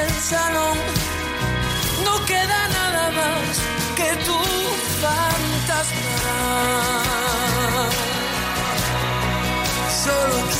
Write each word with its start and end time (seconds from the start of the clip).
Insoportable 0.00 0.02
en 0.02 0.06
el 0.06 0.20
salón. 0.20 0.78
No 2.04 2.24
queda 2.26 2.68
nada 2.68 3.10
más 3.10 3.60
que 3.96 4.16
tu 4.24 4.38
fantasma. 5.02 6.36
Solo 10.04 10.59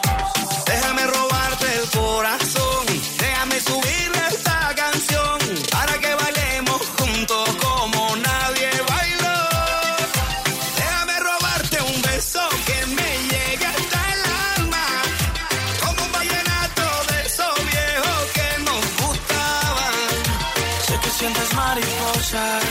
Déjame 0.71 1.05
robarte 1.07 1.67
el 1.79 1.89
corazón. 1.89 2.85
Déjame 3.19 3.59
subirle 3.59 4.23
esta 4.35 4.73
canción. 4.75 5.37
Para 5.69 5.93
que 5.99 6.11
bailemos 6.15 6.81
juntos 6.97 7.49
como 7.65 8.15
nadie 8.15 8.69
bailó. 8.91 9.39
Déjame 10.81 11.19
robarte 11.29 11.77
un 11.91 12.01
beso 12.01 12.43
que 12.67 12.85
me 12.97 13.09
llegue 13.31 13.65
hasta 13.65 13.99
el 14.13 14.21
alma. 14.57 14.85
Como 15.83 16.05
un 16.05 16.11
vallenato 16.13 16.85
de 17.09 17.17
esos 17.29 17.55
viejos 17.71 18.23
que 18.37 18.49
nos 18.67 18.83
gustaban. 19.01 19.95
Sé 20.87 20.95
que 21.03 21.09
sientes 21.19 21.53
mariposas. 21.53 22.63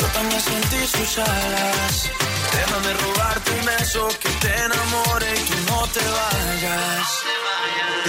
Yo 0.00 0.06
también 0.18 0.40
sentí 0.40 0.80
sus 0.94 1.18
alas. 1.18 2.10
Déjame 2.56 2.92
robarte 3.04 3.50
un 3.52 3.64
beso 3.66 4.08
que 4.22 4.30
te 4.42 4.52
enamore 4.64 5.30
y 5.34 5.50
vayas. 5.54 5.69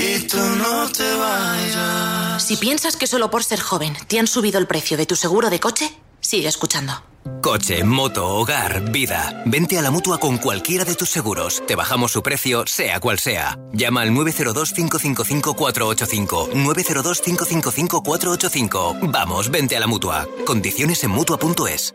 Y 0.00 0.20
tú 0.20 0.38
no 0.38 0.88
te 0.88 1.14
vayas. 1.14 2.42
Si 2.42 2.56
piensas 2.56 2.96
que 2.96 3.06
solo 3.06 3.30
por 3.30 3.44
ser 3.44 3.60
joven 3.60 3.94
te 4.08 4.18
han 4.18 4.26
subido 4.26 4.58
el 4.58 4.66
precio 4.66 4.96
de 4.96 5.04
tu 5.04 5.14
seguro 5.14 5.50
de 5.50 5.60
coche, 5.60 5.92
sigue 6.20 6.48
escuchando. 6.48 7.02
Coche, 7.42 7.84
moto, 7.84 8.26
hogar, 8.26 8.90
vida. 8.90 9.42
Vente 9.44 9.78
a 9.78 9.82
la 9.82 9.90
mutua 9.90 10.16
con 10.18 10.38
cualquiera 10.38 10.86
de 10.86 10.94
tus 10.94 11.10
seguros. 11.10 11.62
Te 11.66 11.76
bajamos 11.76 12.12
su 12.12 12.22
precio, 12.22 12.66
sea 12.66 12.98
cual 12.98 13.18
sea. 13.18 13.58
Llama 13.72 14.00
al 14.02 14.10
902-555-485. 14.12 16.52
902-555-485. 16.52 19.10
Vamos, 19.10 19.50
vente 19.50 19.76
a 19.76 19.80
la 19.80 19.86
mutua. 19.86 20.26
Condiciones 20.46 21.04
en 21.04 21.10
mutua.es. 21.10 21.94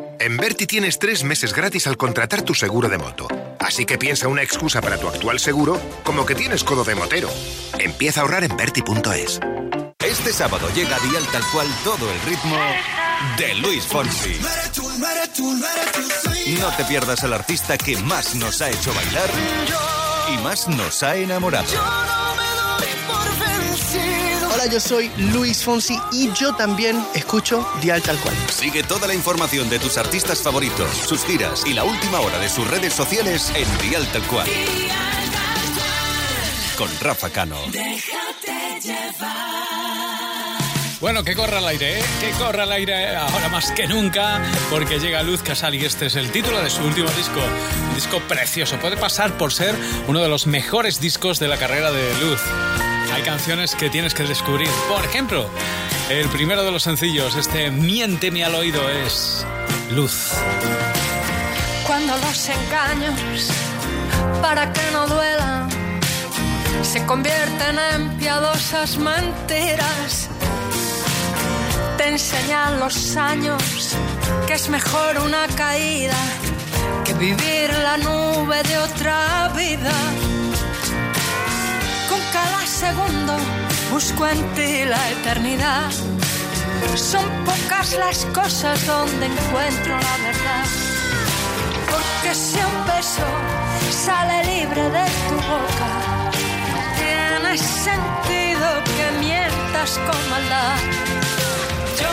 En 0.23 0.37
Berti 0.37 0.67
tienes 0.67 0.99
tres 0.99 1.23
meses 1.23 1.51
gratis 1.51 1.87
al 1.87 1.97
contratar 1.97 2.43
tu 2.43 2.53
seguro 2.53 2.87
de 2.87 2.99
moto. 2.99 3.27
Así 3.57 3.87
que 3.87 3.97
piensa 3.97 4.27
una 4.27 4.43
excusa 4.43 4.79
para 4.79 4.99
tu 4.99 5.07
actual 5.07 5.39
seguro 5.39 5.81
como 6.03 6.27
que 6.27 6.35
tienes 6.35 6.63
codo 6.63 6.83
de 6.83 6.93
motero. 6.93 7.27
Empieza 7.79 8.19
a 8.19 8.23
ahorrar 8.23 8.43
en 8.43 8.55
Berti.es. 8.55 9.39
Este 9.97 10.31
sábado 10.31 10.67
llega 10.75 10.95
a 10.95 10.99
Dial 10.99 11.23
tal 11.31 11.41
cual 11.51 11.67
todo 11.83 12.11
el 12.11 12.21
ritmo 12.21 12.55
de 13.39 13.55
Luis 13.55 13.83
Fonsi. 13.83 14.39
No 16.59 16.69
te 16.77 16.85
pierdas 16.85 17.23
al 17.23 17.33
artista 17.33 17.79
que 17.79 17.97
más 17.97 18.35
nos 18.35 18.61
ha 18.61 18.69
hecho 18.69 18.93
bailar 18.93 19.29
y 20.35 20.37
más 20.43 20.67
nos 20.67 21.01
ha 21.01 21.15
enamorado. 21.15 22.30
Hola, 24.61 24.73
yo 24.73 24.79
soy 24.79 25.09
Luis 25.17 25.63
Fonsi 25.63 25.97
y 26.11 26.31
yo 26.33 26.53
también 26.53 27.03
escucho 27.15 27.67
Dial 27.81 27.99
Tal 28.03 28.15
Cual. 28.19 28.35
Sigue 28.51 28.83
toda 28.83 29.07
la 29.07 29.15
información 29.15 29.71
de 29.71 29.79
tus 29.79 29.97
artistas 29.97 30.43
favoritos, 30.43 30.87
sus 30.97 31.25
giras 31.25 31.63
y 31.65 31.73
la 31.73 31.83
última 31.83 32.19
hora 32.19 32.37
de 32.37 32.47
sus 32.47 32.69
redes 32.69 32.93
sociales 32.93 33.51
en 33.55 33.89
Dial 33.89 34.05
Tal 34.13 34.21
Cual. 34.27 34.47
Con 36.77 36.89
Rafa 36.99 37.31
Cano. 37.31 37.57
Bueno, 40.99 41.23
que 41.23 41.35
corra 41.35 41.57
el 41.57 41.65
aire, 41.65 41.99
¿eh? 41.99 42.03
Que 42.19 42.29
corra 42.33 42.65
el 42.65 42.71
aire 42.71 43.15
ahora 43.15 43.49
más 43.49 43.71
que 43.71 43.87
nunca, 43.87 44.43
porque 44.69 44.99
llega 44.99 45.23
Luz 45.23 45.41
Casal 45.41 45.73
y 45.73 45.85
este 45.85 46.05
es 46.05 46.15
el 46.15 46.31
título 46.31 46.61
de 46.61 46.69
su 46.69 46.83
último 46.83 47.09
disco. 47.17 47.39
Un 47.89 47.95
disco 47.95 48.19
precioso. 48.27 48.77
Puede 48.77 48.97
pasar 48.97 49.35
por 49.39 49.53
ser 49.53 49.73
uno 50.07 50.21
de 50.21 50.29
los 50.29 50.45
mejores 50.45 51.01
discos 51.01 51.39
de 51.39 51.47
la 51.47 51.57
carrera 51.57 51.91
de 51.91 52.13
Luz. 52.19 52.41
Hay 53.13 53.23
canciones 53.23 53.75
que 53.75 53.89
tienes 53.89 54.13
que 54.13 54.23
descubrir. 54.23 54.69
Por 54.87 55.03
ejemplo, 55.05 55.49
el 56.09 56.27
primero 56.29 56.63
de 56.63 56.71
los 56.71 56.83
sencillos, 56.83 57.35
este 57.35 57.69
Miénteme 57.71 58.43
al 58.43 58.55
oído, 58.55 58.89
es 58.89 59.45
Luz. 59.91 60.31
Cuando 61.85 62.17
los 62.17 62.49
engaños, 62.49 63.51
para 64.41 64.71
que 64.71 64.81
no 64.93 65.07
duelan, 65.07 65.69
se 66.83 67.05
convierten 67.05 67.77
en 67.93 68.17
piadosas 68.17 68.97
mentiras. 68.97 70.29
Te 71.97 72.07
enseñan 72.07 72.79
los 72.79 73.15
años 73.17 73.95
que 74.47 74.53
es 74.53 74.69
mejor 74.69 75.19
una 75.19 75.47
caída 75.47 76.15
que 77.05 77.13
vivir 77.13 77.71
la 77.83 77.97
nube 77.97 78.63
de 78.63 78.77
otra 78.77 79.51
vida. 79.55 79.93
Segundo 82.81 83.37
busco 83.91 84.25
en 84.25 84.39
ti 84.55 84.85
la 84.85 85.03
eternidad. 85.11 85.91
Son 86.95 87.23
pocas 87.45 87.93
las 87.93 88.25
cosas 88.33 88.83
donde 88.87 89.27
encuentro 89.27 89.93
la 90.07 90.15
verdad. 90.27 90.65
Porque 91.91 92.33
si 92.33 92.57
un 92.57 92.77
beso 92.87 93.27
sale 93.91 94.37
libre 94.45 94.83
de 94.97 95.05
tu 95.27 95.35
boca, 95.53 95.91
tiene 96.97 97.55
sentido 97.55 98.67
que 98.95 99.05
mientas 99.19 99.99
con 100.07 100.19
maldad. 100.31 100.77
Yo 101.99 102.09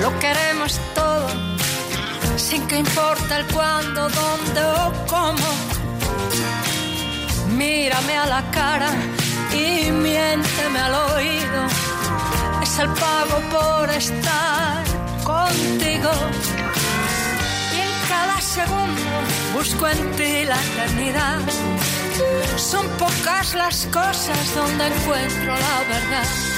lo 0.00 0.18
queremos 0.18 0.80
todo, 0.96 1.28
sin 2.36 2.66
que 2.66 2.76
importe 2.76 3.36
el 3.36 3.46
cuándo, 3.46 4.08
dónde 4.08 4.60
o 4.64 4.92
cómo. 5.06 5.48
Mírame 7.56 8.18
a 8.18 8.26
la 8.26 8.42
cara 8.50 8.90
y 9.54 9.92
miénteme 9.92 10.78
al 10.80 10.94
oído, 11.14 11.60
es 12.62 12.78
el 12.80 12.88
pago 12.88 13.38
por 13.54 13.90
estar 13.90 14.84
contigo. 15.22 16.10
Y 17.76 17.80
en 17.86 17.94
cada 18.08 18.40
segundo 18.40 19.10
busco 19.54 19.86
en 19.86 20.16
ti 20.16 20.44
la 20.46 20.58
eternidad. 20.60 21.38
Son 22.56 22.88
pocas 22.98 23.54
las 23.54 23.86
cosas 23.86 24.54
donde 24.56 24.88
encuentro 24.88 25.54
la 25.54 25.78
verdad. 25.94 26.51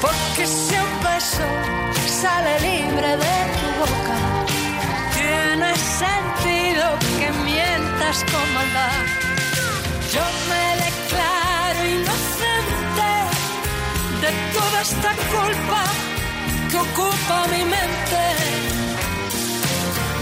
Porque 0.00 0.46
si 0.46 0.74
un 0.76 1.02
beso 1.02 1.46
sale 2.22 2.60
libre 2.60 3.10
de 3.24 3.36
tu 3.58 3.68
boca, 3.82 4.18
tiene 5.14 5.74
sentido 5.74 6.84
que 7.18 7.32
mientas 7.44 8.24
con 8.30 8.46
maldad. 8.54 9.00
Yo 10.14 10.24
me 10.50 10.64
declaro 10.86 11.80
inocente 11.96 13.10
de 14.22 14.30
toda 14.56 14.80
esta 14.82 15.12
culpa 15.34 15.82
que 16.70 16.76
ocupa 16.76 17.36
mi 17.52 17.64
mente. 17.64 18.22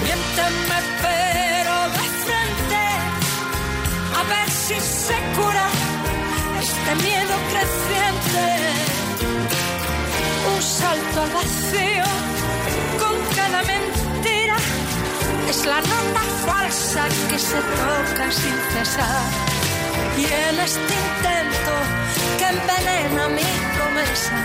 Miénteme 0.05 0.79
pero 1.03 1.75
de 1.97 2.07
frente, 2.25 2.83
a 4.19 4.23
ver 4.33 4.51
si 4.51 4.81
se 4.81 5.17
cura 5.37 5.67
este 6.61 6.95
miedo 7.05 7.35
creciente. 7.51 8.96
Un 9.25 10.63
salto 10.63 11.23
al 11.23 11.31
vacío 11.31 12.05
con 13.01 13.17
cada 13.35 13.63
mentira 13.63 14.57
es 15.49 15.65
la 15.65 15.81
nota 15.81 16.23
falsa 16.47 17.09
que 17.31 17.39
se 17.39 17.57
toca 17.57 18.31
sin 18.31 18.57
cesar. 18.73 19.25
Y 20.19 20.25
en 20.25 20.61
este 20.61 20.95
intento 21.05 21.75
que 22.39 22.47
envenena 22.57 23.29
mi 23.29 23.51
promesa, 23.77 24.39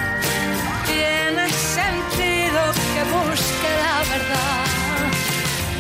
tiene 0.85 1.49
sentido 1.49 2.61
que 2.93 3.01
busque 3.15 3.69
la 3.83 3.99
verdad. 4.13 4.65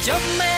Yo 0.05 0.15
me 0.37 0.50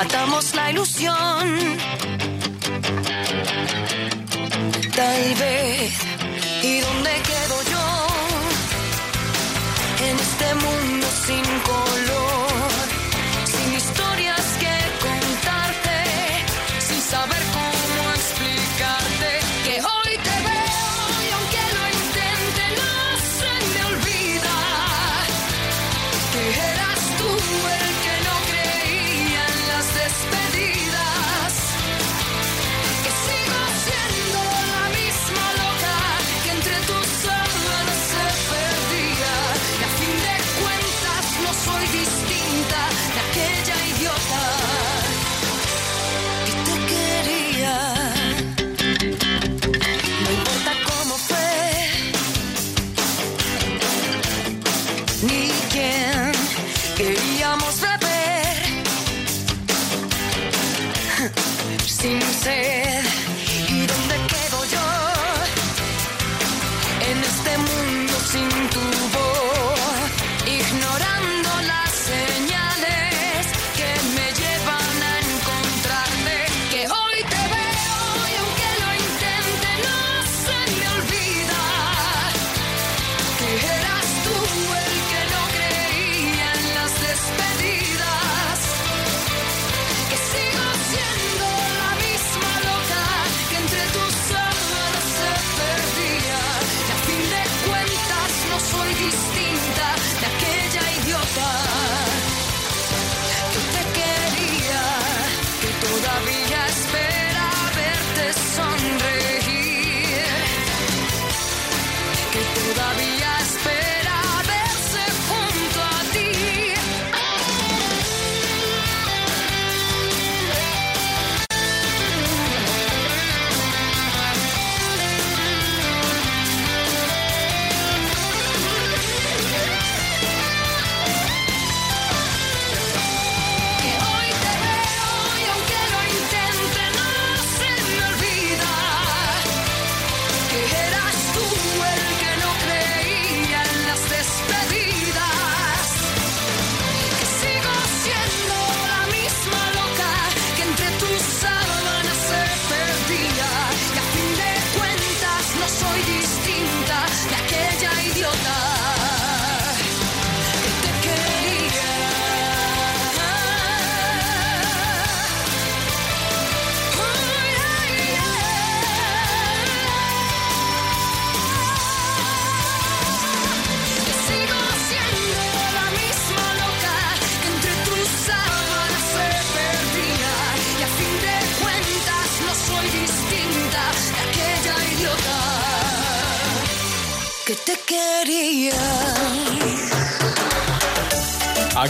matamos 0.00 0.54
la 0.54 0.70
ilusión. 0.70 1.44
Tal 4.96 5.34
vez. 5.42 5.92
¿Y 6.62 6.80
dónde 6.80 7.12
quedo 7.30 7.56
yo? 7.72 7.86
En 10.08 10.16
este 10.26 10.48
mundo 10.64 11.06
sin 11.26 11.44
color. 11.68 12.29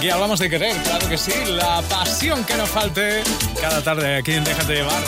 Aquí 0.00 0.08
hablamos 0.08 0.38
de 0.38 0.48
querer, 0.48 0.74
claro 0.82 1.06
que 1.10 1.18
sí, 1.18 1.30
la 1.46 1.82
pasión 1.82 2.42
que 2.44 2.54
nos 2.54 2.70
falte 2.70 3.22
cada 3.60 3.82
tarde 3.82 4.16
aquí 4.16 4.32
en 4.32 4.44
Déjate 4.44 4.76
Llevar. 4.76 5.02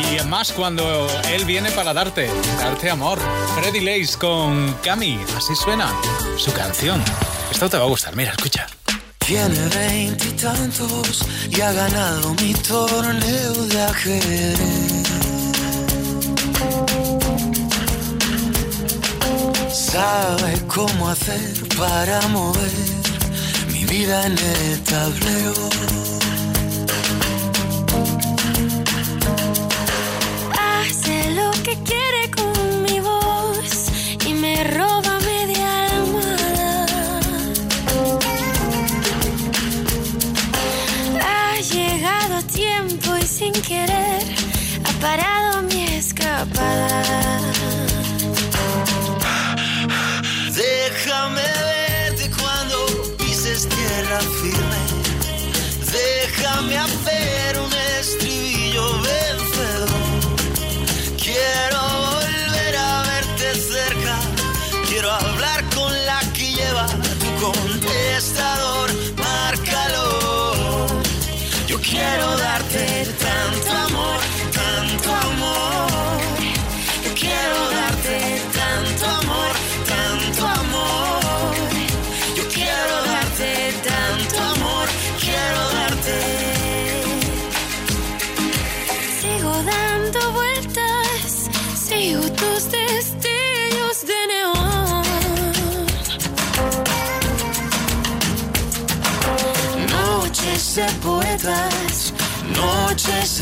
Y 0.00 0.24
más 0.28 0.52
cuando 0.52 1.08
él 1.28 1.44
viene 1.44 1.72
para 1.72 1.92
darte, 1.92 2.30
darte 2.56 2.88
amor. 2.88 3.18
Freddy 3.56 3.80
Lace 3.80 4.16
con 4.16 4.74
Cami, 4.74 5.18
así 5.36 5.56
suena 5.56 5.92
su 6.36 6.52
canción. 6.52 7.02
Esto 7.50 7.68
te 7.68 7.78
va 7.78 7.82
a 7.82 7.88
gustar, 7.88 8.14
mira, 8.14 8.30
escucha. 8.30 8.68
Tiene 9.18 9.58
veintitantos 9.74 11.26
y, 11.50 11.58
y 11.58 11.60
ha 11.60 11.72
ganado 11.72 12.32
mi 12.34 12.54
torneo 12.54 13.52
de 13.54 13.82
ajedrez. 13.82 14.58
Sabe 19.72 20.62
cómo 20.68 21.08
hacer 21.08 21.76
para 21.76 22.20
mover 22.28 22.97
vida 23.88 24.26
en 24.26 24.32
el 24.32 24.82
tablero. 24.84 26.07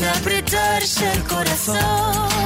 apretarse 0.05 1.11
el 1.11 1.23
corazón. 1.23 2.36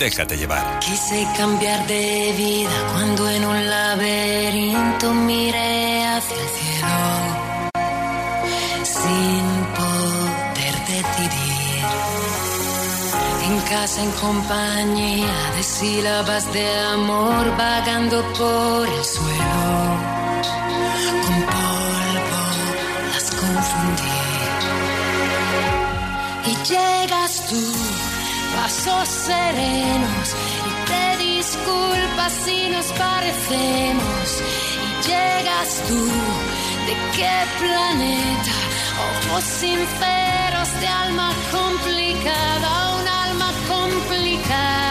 Déjate 0.00 0.34
llevar. 0.38 0.78
Quise 0.78 1.28
cambiar 1.36 1.86
de 1.86 2.32
vida 2.34 2.70
cuando 2.94 3.28
en 3.28 3.44
un 3.44 3.68
laberinto 3.68 5.12
miré 5.12 6.06
hacia 6.06 6.36
el 6.36 6.48
cielo 6.58 7.70
sin 8.82 9.44
poder 9.78 10.74
decidir. 10.88 11.84
En 13.44 13.60
casa, 13.68 14.02
en 14.02 14.10
compañía 14.12 15.36
de 15.54 15.62
sílabas 15.62 16.50
de 16.50 16.66
amor, 16.94 17.54
vagando 17.58 18.22
por 18.38 18.88
el 18.88 19.04
suelo. 19.04 19.29
serenos 29.08 30.36
y 30.66 30.86
te 30.90 31.24
disculpas 31.24 32.32
si 32.44 32.68
nos 32.68 32.86
parecemos. 32.92 34.42
Y 34.86 35.08
llegas 35.08 35.82
tú 35.88 36.06
de 36.86 36.94
qué 37.16 37.36
planeta 37.58 38.52
ojos 39.08 39.44
sinceros 39.44 40.80
de 40.80 40.86
alma 40.86 41.32
complicada 41.50 42.96
un 43.00 43.08
alma 43.08 43.52
complicada. 43.68 44.89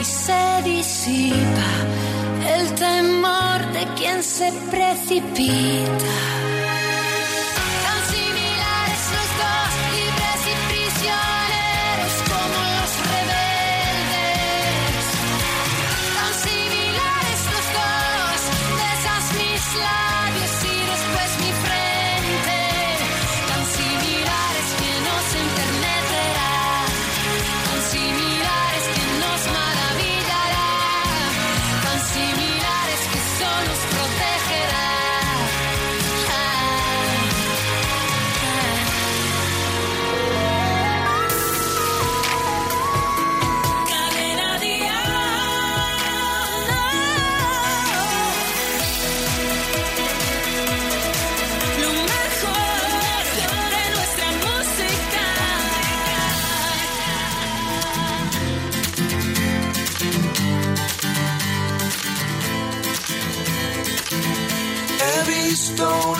y 0.00 0.04
se 0.04 0.62
disipa 0.64 1.70
el 2.56 2.74
temor 2.74 3.72
de 3.72 3.84
quien 3.96 4.22
se 4.22 4.52
precipita. 4.70 6.41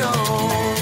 show. 0.00 0.79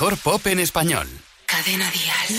mejor 0.00 0.16
pop 0.18 0.46
en 0.46 0.60
español. 0.60 1.08
Cadena 1.44 1.90
Díaz. 1.90 2.30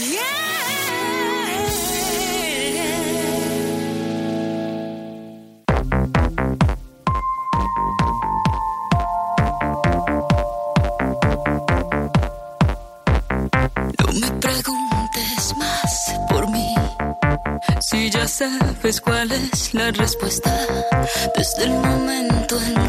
No 13.97 14.13
me 14.13 14.31
preguntes 14.39 15.57
más 15.57 16.13
por 16.29 16.49
mí. 16.49 16.75
Si 17.81 18.09
ya 18.09 18.25
sabes 18.25 19.01
cuál 19.01 19.33
es 19.33 19.73
la 19.73 19.91
respuesta 19.91 20.65
desde 21.35 21.65
el 21.65 21.71
momento 21.71 22.61
en 22.61 22.88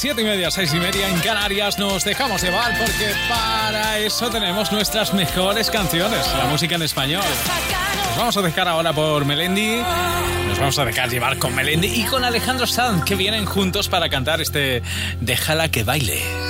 7 0.00 0.18
y 0.18 0.24
media, 0.24 0.50
6 0.50 0.72
y 0.72 0.80
media 0.80 1.08
en 1.10 1.18
Canarias 1.18 1.78
nos 1.78 2.04
dejamos 2.04 2.42
llevar 2.42 2.72
porque 2.78 3.12
para 3.28 3.98
eso 3.98 4.30
tenemos 4.30 4.72
nuestras 4.72 5.12
mejores 5.12 5.70
canciones, 5.70 6.26
la 6.38 6.46
música 6.46 6.76
en 6.76 6.80
español. 6.80 7.22
Nos 8.08 8.16
vamos 8.16 8.36
a 8.38 8.40
dejar 8.40 8.66
ahora 8.66 8.94
por 8.94 9.26
Melendi, 9.26 9.76
nos 10.48 10.58
vamos 10.58 10.78
a 10.78 10.86
dejar 10.86 11.10
llevar 11.10 11.36
con 11.36 11.54
Melendi 11.54 11.88
y 11.88 12.04
con 12.04 12.24
Alejandro 12.24 12.66
Sanz 12.66 13.04
que 13.04 13.14
vienen 13.14 13.44
juntos 13.44 13.90
para 13.90 14.08
cantar 14.08 14.40
este 14.40 14.82
Déjala 15.20 15.68
que 15.68 15.84
baile. 15.84 16.49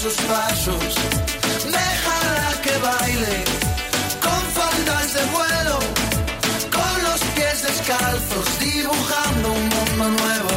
sus 0.00 0.14
pasos. 0.14 0.94
Déjala 1.66 2.62
que 2.62 2.74
baile 2.78 3.44
con 4.24 4.40
faldas 4.58 5.12
de 5.12 5.24
vuelo, 5.36 5.78
con 6.72 7.02
los 7.02 7.20
pies 7.34 7.62
descalzos, 7.62 8.46
dibujando 8.60 9.52
un 9.52 9.68
mundo 9.68 10.22
nuevo. 10.22 10.49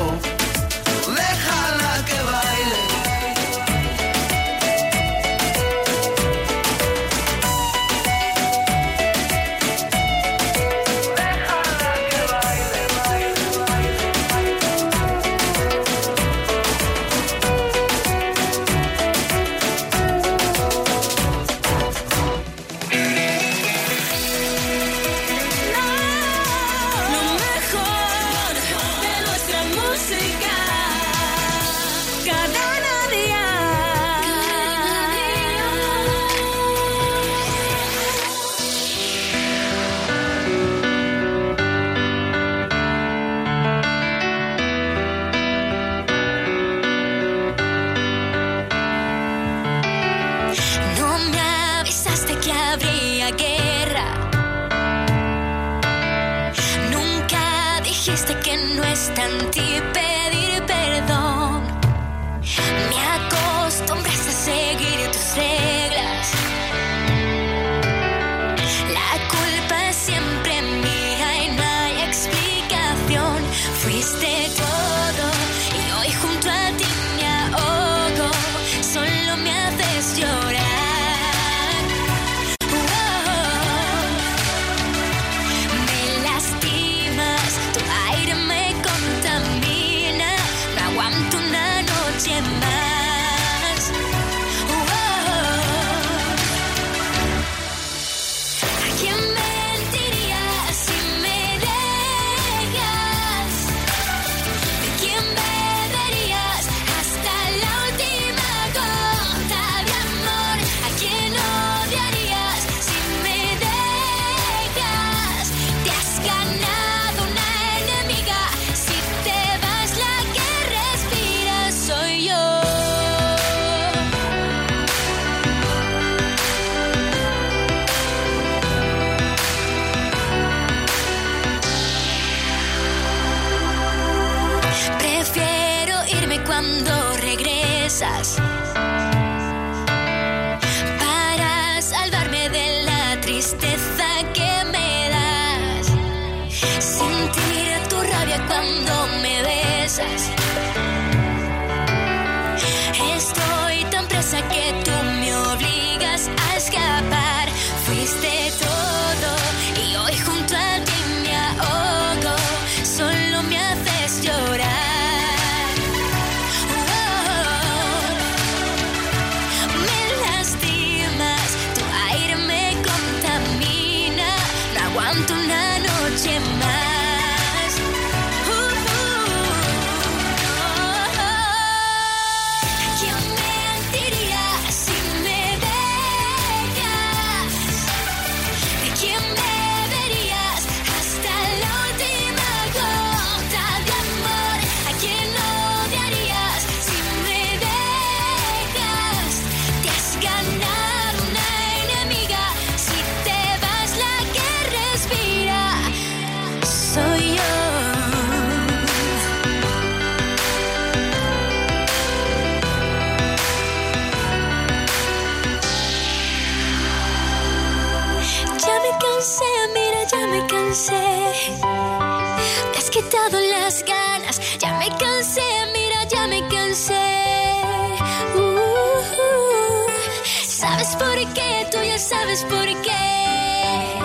¿Sabes 232.34 232.52
por 232.52 232.82
qué? 232.82 233.98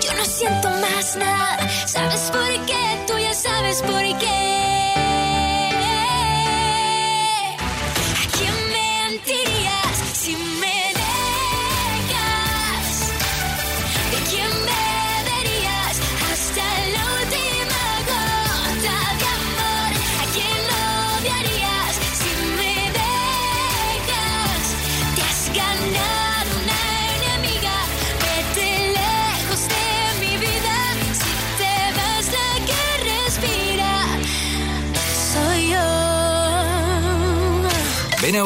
Yo 0.00 0.14
no 0.14 0.24
siento 0.24 0.70
más 0.70 1.16
nada. 1.16 1.68
¿Sabes 1.84 2.30
por 2.30 2.64
qué? 2.64 3.04
Tú 3.08 3.18
ya 3.18 3.34
sabes 3.34 3.82
por 3.82 4.18
qué. 4.20 4.65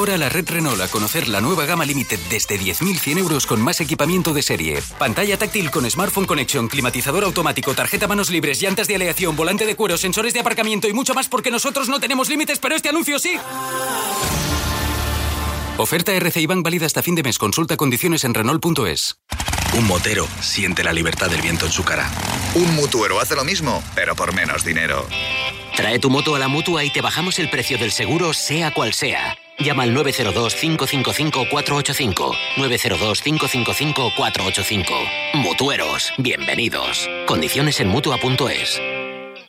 Ahora 0.00 0.14
a 0.14 0.18
la 0.18 0.30
red 0.30 0.48
Renault 0.48 0.80
a 0.80 0.88
conocer 0.88 1.28
la 1.28 1.42
nueva 1.42 1.66
gama 1.66 1.84
Limited 1.84 2.18
desde 2.30 2.58
10.100 2.58 3.18
euros 3.18 3.46
con 3.46 3.60
más 3.60 3.82
equipamiento 3.82 4.32
de 4.32 4.40
serie. 4.40 4.82
Pantalla 4.98 5.36
táctil 5.36 5.70
con 5.70 5.88
smartphone 5.90 6.24
connection, 6.24 6.68
climatizador 6.68 7.22
automático, 7.22 7.74
tarjeta 7.74 8.08
manos 8.08 8.30
libres, 8.30 8.62
llantas 8.62 8.88
de 8.88 8.94
aleación, 8.94 9.36
volante 9.36 9.66
de 9.66 9.76
cuero, 9.76 9.98
sensores 9.98 10.32
de 10.32 10.40
aparcamiento 10.40 10.88
y 10.88 10.94
mucho 10.94 11.12
más 11.12 11.28
porque 11.28 11.50
nosotros 11.50 11.90
no 11.90 12.00
tenemos 12.00 12.30
límites, 12.30 12.58
pero 12.58 12.74
este 12.76 12.88
anuncio 12.88 13.18
sí. 13.18 13.36
Oferta 15.76 16.12
RCI 16.12 16.46
Bank 16.46 16.64
válida 16.64 16.86
hasta 16.86 17.02
fin 17.02 17.14
de 17.14 17.22
mes. 17.22 17.38
Consulta 17.38 17.76
condiciones 17.76 18.24
en 18.24 18.32
Renault.es. 18.32 19.18
Un 19.76 19.86
motero 19.86 20.26
siente 20.40 20.82
la 20.82 20.94
libertad 20.94 21.28
del 21.28 21.42
viento 21.42 21.66
en 21.66 21.72
su 21.72 21.84
cara. 21.84 22.10
Un 22.54 22.74
mutuero 22.74 23.20
hace 23.20 23.36
lo 23.36 23.44
mismo, 23.44 23.82
pero 23.94 24.16
por 24.16 24.32
menos 24.32 24.64
dinero. 24.64 25.06
Trae 25.76 25.98
tu 25.98 26.08
moto 26.08 26.34
a 26.34 26.38
la 26.38 26.48
mutua 26.48 26.84
y 26.84 26.90
te 26.90 27.02
bajamos 27.02 27.38
el 27.38 27.50
precio 27.50 27.76
del 27.76 27.92
seguro, 27.92 28.32
sea 28.32 28.72
cual 28.72 28.94
sea. 28.94 29.36
Llama 29.58 29.82
al 29.82 29.94
902-555-485. 29.96 32.32
902-555-485. 32.56 34.84
Mutueros, 35.34 36.12
bienvenidos. 36.18 37.10
Condiciones 37.26 37.80
en 37.80 37.88
mutua.es. 37.88 38.80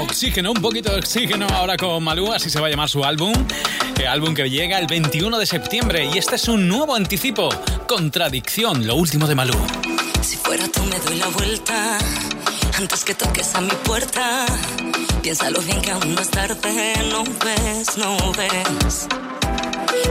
Oxígeno, 0.00 0.52
un 0.52 0.62
poquito 0.62 0.90
de 0.90 0.98
oxígeno 0.98 1.46
ahora 1.52 1.76
con 1.76 2.02
Malú, 2.02 2.32
así 2.32 2.48
se 2.48 2.58
va 2.58 2.68
a 2.68 2.70
llamar 2.70 2.88
su 2.88 3.04
álbum. 3.04 3.32
El 3.98 4.06
álbum 4.06 4.34
que 4.34 4.48
llega 4.48 4.78
el 4.78 4.86
21 4.86 5.38
de 5.38 5.44
septiembre 5.44 6.08
y 6.12 6.16
este 6.16 6.36
es 6.36 6.48
un 6.48 6.68
nuevo 6.68 6.94
anticipo. 6.94 7.50
Contradicción, 7.86 8.86
lo 8.86 8.96
último 8.96 9.26
de 9.26 9.34
Malú. 9.34 9.54
Si 10.22 10.36
fuera 10.36 10.66
tú 10.68 10.82
me 10.84 10.98
doy 11.00 11.16
la 11.16 11.28
vuelta 11.28 11.98
antes 12.78 13.04
que 13.04 13.14
toques 13.14 13.54
a 13.54 13.60
mi 13.60 13.74
puerta. 13.84 14.46
Piénsalo 15.22 15.60
bien 15.60 15.82
que 15.82 15.90
aún 15.90 16.14
no 16.14 16.20
es 16.22 16.30
tarde, 16.30 16.94
no 17.10 17.22
ves, 17.24 17.98
no 17.98 18.16
ves. 18.32 19.06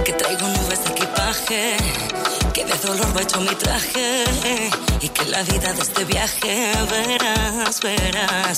Que 0.05 0.13
traigo 0.13 0.47
nubes 0.47 0.83
de 0.83 0.91
equipaje, 0.91 1.77
que 2.53 2.63
de 2.63 2.77
dolor 2.77 3.17
va 3.17 3.21
hecho 3.21 3.41
mi 3.41 3.55
traje. 3.55 4.23
Y 5.01 5.09
que 5.09 5.25
la 5.25 5.41
vida 5.41 5.73
de 5.73 5.81
este 5.81 6.05
viaje 6.05 6.71
verás, 6.91 7.79
verás. 7.81 8.57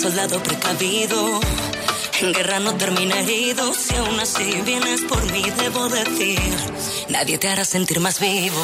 soldado 0.00 0.42
precavido, 0.42 1.40
en 2.22 2.32
guerra 2.32 2.58
no 2.58 2.74
termina 2.74 3.20
herido. 3.20 3.74
Si 3.74 3.94
aún 3.96 4.18
así 4.18 4.62
vienes 4.64 5.02
por 5.02 5.22
mí, 5.30 5.42
debo 5.58 5.90
decir, 5.90 6.40
nadie 7.10 7.36
te 7.36 7.48
hará 7.48 7.66
sentir 7.66 8.00
más 8.00 8.18
vivo. 8.18 8.62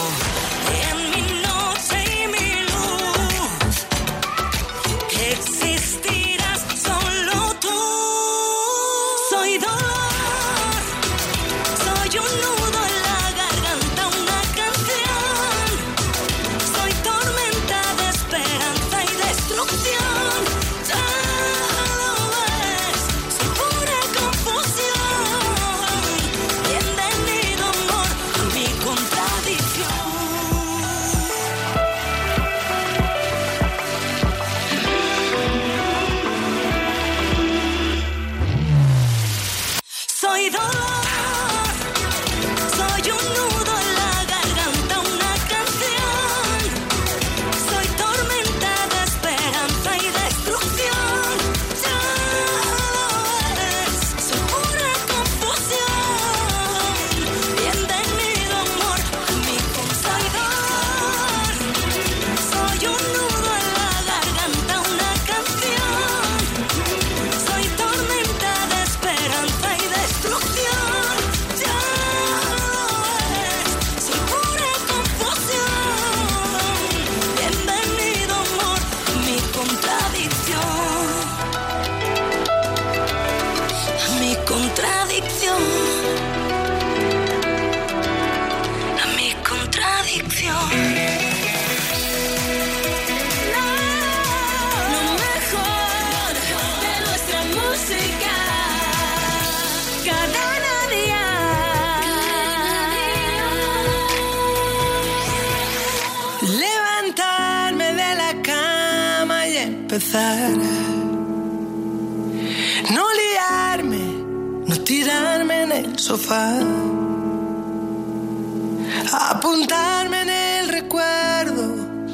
Apuntarme 119.12 120.22
en 120.22 120.30
el 120.30 120.68
recuerdo, 120.68 121.62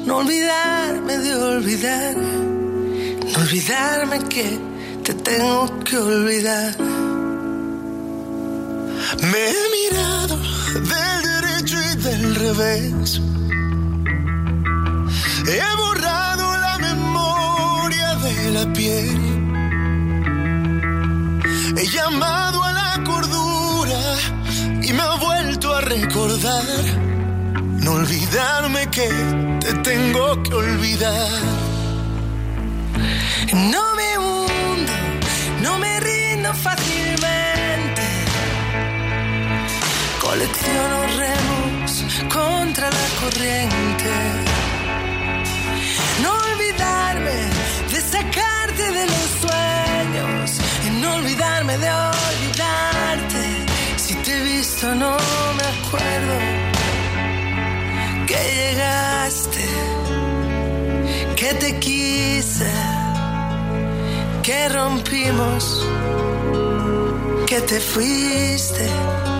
no 0.05 0.17
olvidarme 0.17 1.17
de 1.17 1.35
olvidar. 1.35 2.15
No 2.15 3.39
olvidarme 3.39 4.19
que 4.29 4.59
te 5.03 5.15
tengo 5.15 5.79
que 5.79 5.97
olvidar. 5.97 6.77
Me 9.31 9.49
he 9.49 9.69
mirado 9.77 10.37
del 10.73 11.23
derecho 11.23 11.77
y 11.91 11.95
del 11.95 12.35
revés. 12.35 13.19
He 15.47 15.75
borrado 15.75 16.55
la 16.57 16.77
memoria 16.77 18.15
de 18.15 18.51
la 18.51 18.73
piel. 18.73 19.19
He 21.75 21.87
llamado 21.87 22.63
a 22.63 22.72
y 24.83 24.93
me 24.93 25.01
ha 25.01 25.15
vuelto 25.15 25.73
a 25.73 25.81
recordar. 25.81 26.63
No 27.83 27.93
olvidarme 27.93 28.87
que 28.89 29.07
te 29.59 29.73
tengo 29.75 30.41
que 30.43 30.53
olvidar. 30.53 31.29
No 33.53 33.95
me 33.95 34.17
hundo, 34.17 34.93
no 35.61 35.77
me 35.79 35.99
rindo 35.99 36.53
fácilmente. 36.53 38.03
Colecciono 40.21 40.97
remos 41.17 41.93
contra 42.29 42.89
la 42.89 43.07
corriente. 43.21 44.52
No 54.89 55.17
me 55.57 55.65
acuerdo 55.75 56.35
que 58.27 58.39
llegaste, 58.55 59.65
que 61.35 61.53
te 61.55 61.79
quise 61.79 62.71
que 64.43 64.67
rompimos, 64.67 65.87
que 67.47 67.61
te 67.61 67.79
fuiste. 67.79 69.32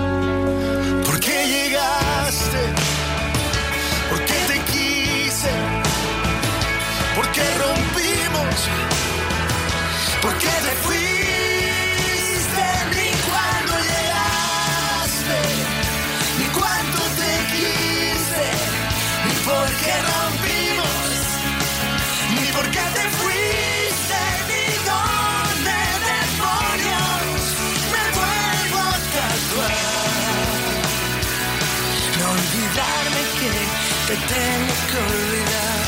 Te 34.14 34.20
tengo 34.20 34.74
que 34.90 34.98
olvidar. 35.12 35.84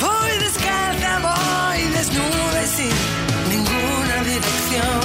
Voy 0.00 0.32
descalza, 0.44 1.12
voy 1.28 1.82
desnuda 1.96 2.62
sin 2.76 2.96
ninguna 3.52 4.16
dirección. 4.30 5.00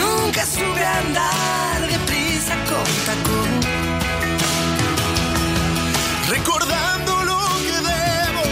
Nunca 0.00 0.44
supe 0.44 0.84
andar 0.84 1.86
deprisa 1.88 2.54
con 2.70 2.86
tacón. 3.08 3.50
Recordando 6.28 7.24
lo 7.30 7.40
que 7.68 7.78
debo, 7.92 8.44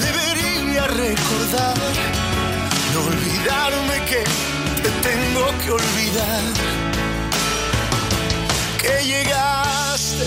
debería 0.00 0.86
recordar. 0.86 2.17
Que 3.68 4.24
te 4.82 4.90
tengo 5.06 5.44
que 5.62 5.70
olvidar. 5.70 6.42
Que 8.80 9.04
llegaste, 9.04 10.26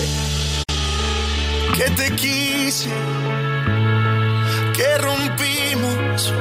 que 1.76 1.90
te 1.90 2.14
quise, 2.14 2.90
que 4.76 4.98
rompimos, 4.98 6.32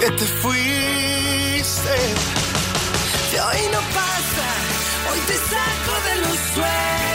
que 0.00 0.10
te 0.10 0.24
fuiste. 0.40 1.96
De 3.32 3.40
hoy 3.42 3.62
no 3.70 3.80
pasa, 4.00 4.46
hoy 5.10 5.20
te 5.26 5.34
saco 5.34 5.94
de 6.08 6.14
los 6.22 6.38
sueños 6.54 7.09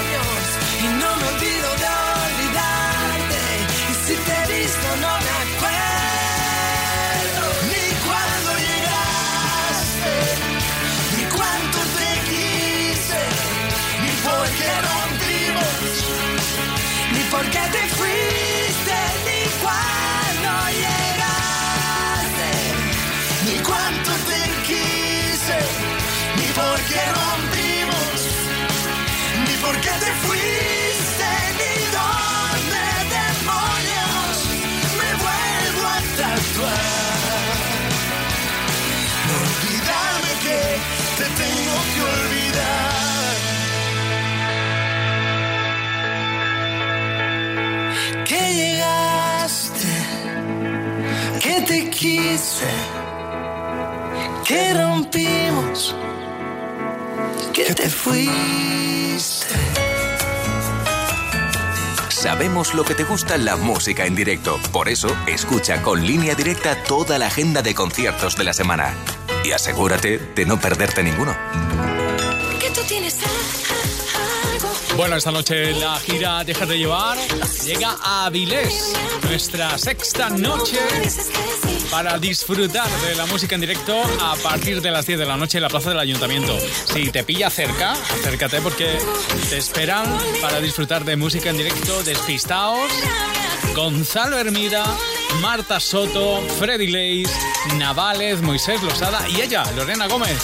que 54.46 54.74
rompimos, 54.74 55.96
que 57.54 57.74
te 57.74 57.90
fuiste. 57.90 59.56
Sabemos 62.10 62.74
lo 62.74 62.84
que 62.84 62.94
te 62.94 63.06
gusta 63.06 63.38
la 63.38 63.56
música 63.56 64.06
en 64.06 64.16
directo. 64.16 64.60
Por 64.74 64.90
eso, 64.90 65.08
escucha 65.28 65.82
con 65.82 66.06
línea 66.06 66.36
directa 66.36 66.84
toda 66.84 67.18
la 67.20 67.28
agenda 67.28 67.62
de 67.62 67.74
conciertos 67.74 68.36
de 68.36 68.44
la 68.44 68.52
semana. 68.52 68.94
Y 69.46 69.52
asegúrate 69.52 70.18
de 70.18 70.46
no 70.46 70.60
perderte 70.60 71.04
ninguno. 71.04 71.34
Que 72.60 72.70
tú 72.72 72.82
tienes 72.86 73.18
algo. 73.20 74.55
Bueno, 74.98 75.18
esta 75.18 75.32
noche 75.32 75.74
la 75.74 76.00
gira 76.00 76.44
Déjate 76.44 76.78
llevar 76.78 77.18
llega 77.66 77.98
a 78.02 78.26
Avilés, 78.26 78.94
nuestra 79.24 79.78
sexta 79.78 80.30
noche 80.30 80.80
para 81.92 82.18
disfrutar 82.18 82.90
de 83.02 83.16
la 83.16 83.26
música 83.26 83.56
en 83.56 83.62
directo 83.62 84.02
a 84.22 84.36
partir 84.38 84.82
de 84.82 84.92
las 84.92 85.06
10 85.06 85.20
de 85.20 85.26
la 85.26 85.36
noche 85.36 85.58
en 85.58 85.64
la 85.64 85.70
plaza 85.70 85.90
del 85.90 86.00
ayuntamiento. 86.00 86.58
Si 86.86 87.10
te 87.10 87.24
pilla 87.24 87.50
cerca, 87.50 87.92
acércate 87.92 88.62
porque 88.62 88.98
te 89.50 89.58
esperan 89.58 90.06
para 90.42 90.62
disfrutar 90.62 91.04
de 91.04 91.16
música 91.18 91.50
en 91.50 91.58
directo 91.58 92.02
despistaos. 92.04 92.90
Gonzalo 93.76 94.38
Hermida, 94.38 94.86
Marta 95.42 95.80
Soto, 95.80 96.42
Freddy 96.58 96.88
Leis, 96.88 97.30
Navales, 97.78 98.42
Moisés 98.42 98.82
Losada 98.82 99.28
y 99.30 99.42
ella, 99.42 99.64
Lorena 99.76 100.08
Gómez. 100.08 100.40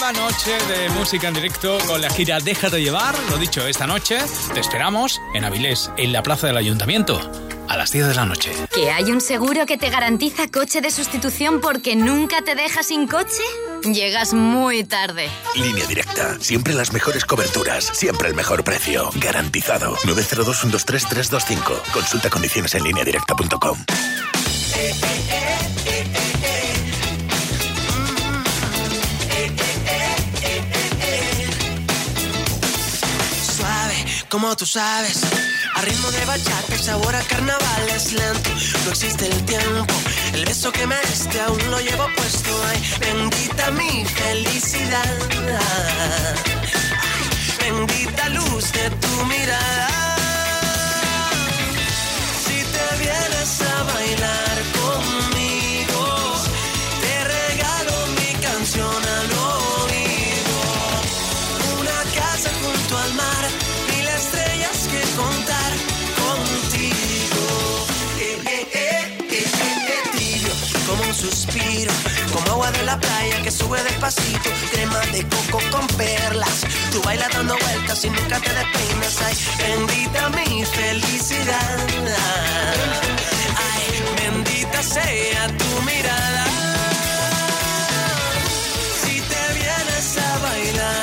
Nueva 0.00 0.18
noche 0.18 0.52
de 0.66 0.88
música 0.90 1.28
en 1.28 1.34
directo 1.34 1.76
con 1.86 2.00
la 2.00 2.08
gira 2.08 2.40
Déjate 2.40 2.80
llevar. 2.80 3.14
Lo 3.28 3.36
dicho, 3.36 3.66
esta 3.66 3.86
noche 3.86 4.16
te 4.54 4.60
esperamos 4.60 5.20
en 5.34 5.44
Avilés, 5.44 5.90
en 5.98 6.14
la 6.14 6.22
plaza 6.22 6.46
del 6.46 6.56
ayuntamiento, 6.56 7.20
a 7.68 7.76
las 7.76 7.92
10 7.92 8.06
de 8.08 8.14
la 8.14 8.24
noche. 8.24 8.50
¿Que 8.72 8.90
hay 8.90 9.12
un 9.12 9.20
seguro 9.20 9.66
que 9.66 9.76
te 9.76 9.90
garantiza 9.90 10.48
coche 10.48 10.80
de 10.80 10.90
sustitución 10.90 11.60
porque 11.60 11.96
nunca 11.96 12.40
te 12.40 12.54
deja 12.54 12.82
sin 12.82 13.06
coche? 13.06 13.42
Llegas 13.82 14.32
muy 14.32 14.84
tarde. 14.84 15.28
Línea 15.54 15.86
directa. 15.86 16.38
Siempre 16.40 16.72
las 16.72 16.94
mejores 16.94 17.26
coberturas. 17.26 17.84
Siempre 17.92 18.28
el 18.28 18.34
mejor 18.34 18.64
precio. 18.64 19.10
Garantizado. 19.16 19.96
902-123-325. 19.96 21.82
Consulta 21.92 22.30
condiciones 22.30 22.74
en 22.74 22.84
lineadirecta.com. 22.84 23.84
Suave, 24.70 26.29
como 34.30 34.56
tú 34.56 34.64
sabes. 34.64 35.20
A 35.74 35.82
ritmo 35.82 36.10
de 36.12 36.24
bachata, 36.24 36.74
el 36.74 36.80
sabor 36.80 37.14
a 37.14 37.22
carnaval 37.22 37.88
es 37.94 38.12
lento. 38.12 38.50
No 38.84 38.90
existe 38.90 39.26
el 39.26 39.44
tiempo. 39.44 39.94
El 40.32 40.44
beso 40.44 40.70
que 40.72 40.86
me 40.86 40.96
diste 41.08 41.40
aún 41.40 41.70
lo 41.70 41.80
llevo 41.80 42.06
puesto. 42.16 42.50
Ay, 42.70 42.80
bendita 43.00 43.70
mi 43.72 44.04
felicidad. 44.04 45.18
Ay, 47.02 47.28
bendita 47.60 48.28
luz 48.30 48.72
de 48.72 48.90
tu 49.02 49.24
mirada. 49.26 49.88
Si 52.44 52.58
te 52.74 52.86
vienes 52.98 53.60
a 53.60 53.82
bailar 53.82 54.79
de 72.72 72.82
la 72.84 72.98
playa 72.98 73.42
que 73.42 73.50
sube 73.50 73.82
despacito, 73.82 74.50
crema 74.72 75.00
de 75.12 75.26
coco 75.28 75.60
con 75.70 75.86
perlas. 75.96 76.60
Tú 76.92 77.02
bailas 77.02 77.30
dando 77.32 77.56
vueltas 77.58 78.04
y 78.04 78.10
nunca 78.10 78.40
te 78.40 78.52
despeinas. 78.52 79.18
Ay, 79.26 79.36
bendita 79.58 80.28
mi 80.30 80.64
felicidad. 80.64 81.78
Ay, 83.66 83.86
bendita 84.22 84.82
sea 84.82 85.46
tu 85.58 85.82
mirada. 85.82 86.44
Si 89.02 89.20
te 89.20 89.42
vienes 89.54 90.18
a 90.18 90.38
bailar 90.38 90.99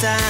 que 0.00 0.29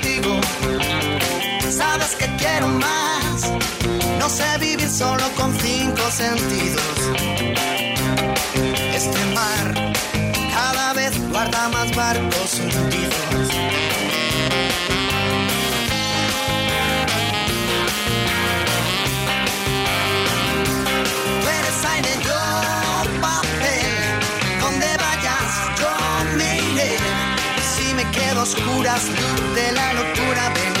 Sé 4.41 4.57
vivir 4.59 4.89
solo 4.89 5.23
con 5.37 5.49
cinco 5.59 6.03
sentidos. 6.11 6.97
Este 8.99 9.19
mar 9.37 9.93
cada 10.57 10.93
vez 10.93 11.13
guarda 11.29 11.69
más 11.69 11.95
barcos 11.95 12.49
hundidos. 12.59 13.47
Tú 21.41 21.47
eres 21.59 21.77
aire, 21.93 22.13
yo 22.27 22.41
papel. 23.21 23.93
Donde 24.61 24.89
vayas, 25.05 25.51
yo 25.79 25.91
me 26.37 26.49
iré. 26.69 26.91
Si 27.71 27.93
me 27.93 28.05
quedo 28.11 28.39
a 28.41 28.43
oscuras, 28.43 29.03
de 29.55 29.71
la 29.71 29.93
locura, 29.93 30.43
ven 30.55 30.80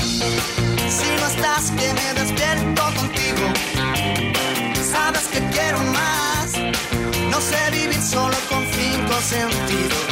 vivir 7.81 8.01
solo 8.01 8.37
con 8.49 8.63
cinco 8.71 9.13
sentidos. 9.21 10.05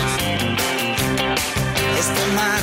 Este 1.99 2.23
mar 2.35 2.61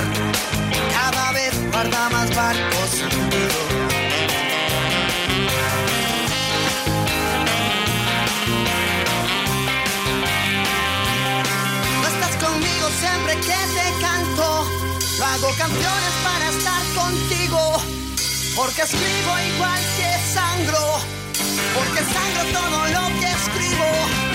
cada 0.92 1.32
vez 1.32 1.52
guarda 1.70 2.08
más 2.10 2.34
barcos 2.34 2.90
hundidos. 3.02 3.66
No 12.00 12.08
estás 12.08 12.36
conmigo 12.44 12.86
siempre 13.00 13.34
que 13.48 13.60
te 13.76 13.86
canto, 14.00 14.46
hago 15.24 15.48
canciones 15.56 16.14
para 16.26 16.48
estar 16.48 16.82
contigo, 16.94 17.60
porque 18.56 18.82
escribo 18.82 19.32
igual 19.54 19.80
que 19.98 20.10
sangro, 20.34 20.84
porque 21.76 22.00
sangro 22.14 22.60
todo 22.60 22.78
lo 22.88 23.20
que 23.20 23.28
escribo. 23.40 24.25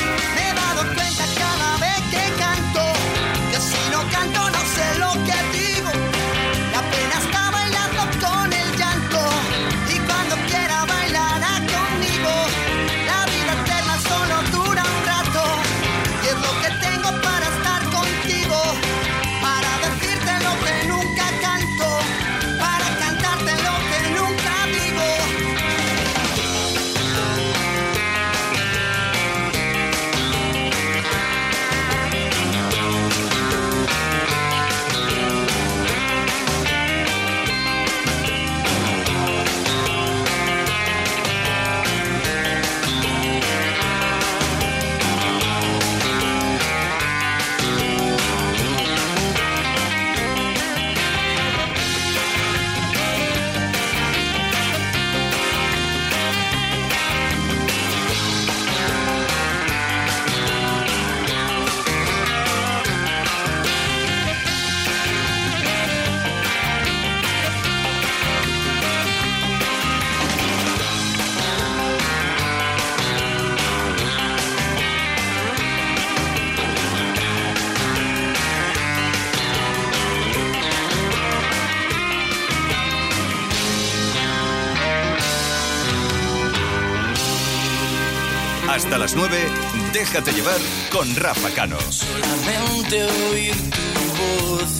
Hasta 88.91 89.03
las 89.03 89.15
9, 89.15 89.47
déjate 89.93 90.33
llevar 90.33 90.57
con 90.91 91.15
Rafa 91.15 91.49
Cano. 91.51 91.77
Solamente 91.89 93.05
oír 93.31 93.55
tu 93.55 94.49
voz, 94.51 94.79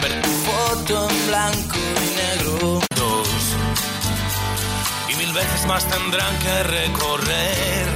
ver 0.00 0.20
tu 0.20 0.30
foto 0.30 1.08
en 1.08 1.26
blanco 1.28 1.76
y 1.76 2.40
negro. 2.42 2.80
Dos. 2.96 3.28
Y 5.10 5.14
mil 5.14 5.32
veces 5.32 5.64
más 5.68 5.88
tendrán 5.88 6.36
que 6.40 6.62
recorrer 6.64 7.86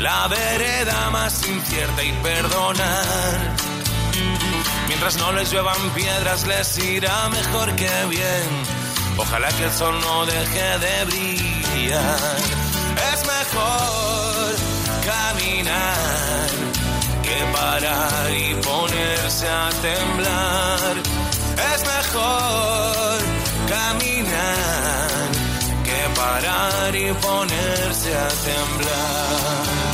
la 0.00 0.26
vereda 0.26 1.10
más 1.10 1.46
incierta 1.46 2.02
y 2.02 2.10
perdonar. 2.24 3.54
Mientras 4.88 5.16
no 5.18 5.30
les 5.30 5.48
lluevan 5.52 5.90
piedras, 5.94 6.44
les 6.44 6.76
irá 6.78 7.28
mejor 7.28 7.72
que 7.76 7.88
bien. 8.10 8.48
Ojalá 9.16 9.46
que 9.46 9.62
el 9.62 9.72
sol 9.72 9.94
no 10.00 10.26
deje 10.26 10.78
de 10.80 11.04
brillar. 11.04 12.36
Es 13.12 13.20
mejor 13.24 14.45
caminar 15.16 16.48
que 17.26 17.38
parar 17.58 18.30
y 18.30 18.54
ponerse 18.70 19.46
a 19.48 19.68
temblar. 19.86 20.94
Es 21.72 21.80
mejor 21.94 23.18
caminar 23.74 25.28
que 25.86 26.00
parar 26.20 26.90
y 26.94 27.12
ponerse 27.28 28.10
a 28.26 28.28
temblar. 28.48 29.85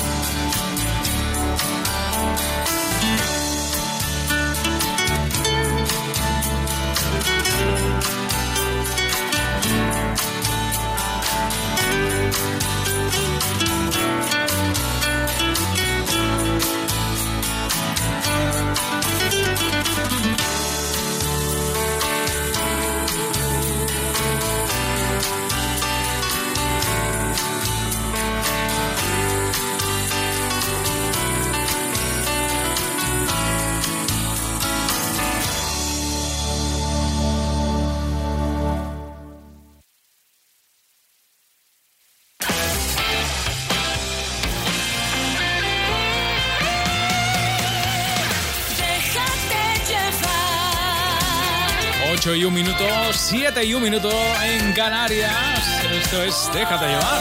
8 52.33 52.37
y 52.37 52.45
un 52.45 52.55
minuto, 52.55 52.85
7 53.13 53.65
y 53.65 53.75
un 53.75 53.83
minuto 53.83 54.11
en 54.43 54.73
Canarias. 54.73 55.85
Esto 55.93 56.23
es 56.23 56.51
Déjate 56.55 56.87
llevar. 56.87 57.21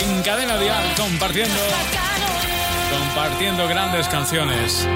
En 0.00 0.22
cadena 0.22 0.58
dial, 0.58 0.82
compartiendo. 0.96 1.60
Compartiendo 2.90 3.68
grandes 3.68 4.08
canciones. 4.08 4.88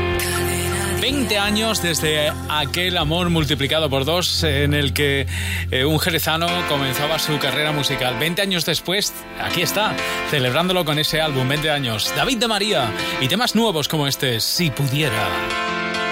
20 1.01 1.39
años 1.39 1.83
desde 1.83 2.33
aquel 2.49 2.97
amor 2.97 3.31
multiplicado 3.31 3.89
por 3.89 4.05
dos 4.05 4.43
en 4.43 4.75
el 4.75 4.93
que 4.93 5.29
eh, 5.71 5.85
un 5.85 6.01
jerezano 6.01 6.49
comenzaba 6.69 7.21
su 7.21 7.39
carrera 7.39 7.71
musical. 7.71 8.19
20 8.19 8.43
años 8.43 8.65
después, 8.65 9.13
aquí 9.41 9.63
está, 9.63 9.95
celebrándolo 10.31 10.85
con 10.85 10.99
ese 10.99 11.21
álbum, 11.21 11.47
20 11.49 11.71
años. 11.71 12.13
David 12.17 12.39
de 12.39 12.49
María 12.49 12.91
y 13.21 13.29
temas 13.29 13.55
nuevos 13.55 13.87
como 13.87 14.09
este, 14.09 14.41
Si 14.41 14.71
pudiera. 14.71 15.29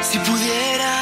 Si 0.03 0.18
pudiera 0.18 0.95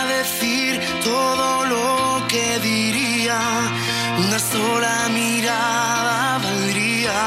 sola 4.54 5.08
mirada 5.08 6.38
valdría. 6.44 7.22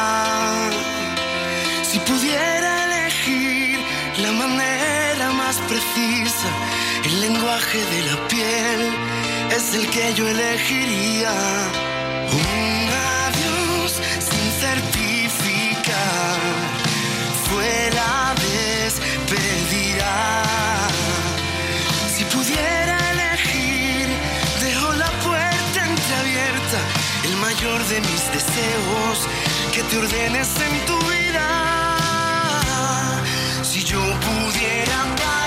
Si 1.89 1.97
pudiera 2.09 2.71
elegir 2.87 3.79
la 4.23 4.31
manera 4.43 5.25
más 5.41 5.55
precisa, 5.69 6.49
el 7.07 7.15
lenguaje 7.25 7.79
de 7.93 7.99
la 8.09 8.17
piel 8.31 8.81
es 9.57 9.65
el 9.77 9.85
que 9.93 10.05
yo 10.17 10.25
elegiría. 10.35 11.86
De 27.67 27.99
mis 27.99 28.31
deseos, 28.31 29.27
que 29.73 29.83
te 29.83 29.97
ordenes 29.97 30.49
en 30.61 30.85
tu 30.85 30.97
vida. 31.09 31.47
Si 33.61 33.83
yo 33.83 33.99
pudiera 33.99 35.03
parar 35.17 35.46